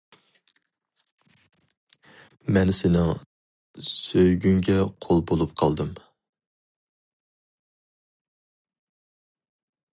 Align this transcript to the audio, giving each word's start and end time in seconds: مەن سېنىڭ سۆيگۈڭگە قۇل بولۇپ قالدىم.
مەن 2.57 2.71
سېنىڭ 2.77 3.11
سۆيگۈڭگە 3.89 4.79
قۇل 5.07 5.23
بولۇپ 5.33 5.55
قالدىم. 5.63 5.93